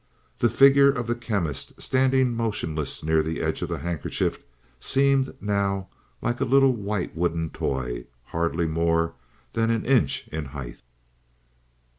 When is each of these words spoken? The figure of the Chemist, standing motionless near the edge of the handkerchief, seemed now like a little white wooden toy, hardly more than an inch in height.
The 0.39 0.49
figure 0.49 0.89
of 0.89 1.05
the 1.05 1.13
Chemist, 1.13 1.79
standing 1.79 2.33
motionless 2.33 3.03
near 3.03 3.21
the 3.21 3.39
edge 3.39 3.61
of 3.61 3.69
the 3.69 3.77
handkerchief, 3.77 4.39
seemed 4.79 5.35
now 5.39 5.89
like 6.23 6.41
a 6.41 6.43
little 6.45 6.73
white 6.73 7.15
wooden 7.15 7.51
toy, 7.51 8.07
hardly 8.23 8.65
more 8.65 9.13
than 9.53 9.69
an 9.69 9.85
inch 9.85 10.27
in 10.29 10.45
height. 10.45 10.81